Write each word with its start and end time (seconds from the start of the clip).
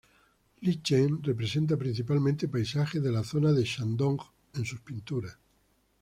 Li 0.67 0.73
Cheng 0.87 1.19
representa 1.25 1.77
principalmente 1.83 2.47
paisajes 2.55 3.03
de 3.03 3.11
la 3.11 3.21
zona 3.23 3.51
de 3.53 3.63
Shandong 3.65 4.17
en 4.55 4.65
sus 4.65 4.81
pinturas. 4.81 5.37